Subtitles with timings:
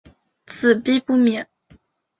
[0.47, 1.47] 子必不免。